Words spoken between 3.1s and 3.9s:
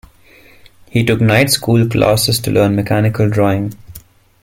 drawing.